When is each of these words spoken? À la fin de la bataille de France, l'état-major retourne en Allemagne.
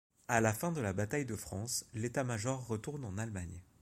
À 0.27 0.41
la 0.41 0.51
fin 0.51 0.71
de 0.71 0.81
la 0.81 0.93
bataille 0.93 1.27
de 1.27 1.35
France, 1.35 1.85
l'état-major 1.93 2.65
retourne 2.65 3.05
en 3.05 3.19
Allemagne. 3.19 3.61